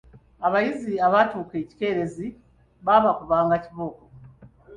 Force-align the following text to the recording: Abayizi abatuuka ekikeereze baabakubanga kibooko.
Abayizi 0.47 0.93
abatuuka 1.07 1.53
ekikeereze 1.61 2.25
baabakubanga 2.85 3.55
kibooko. 3.65 4.03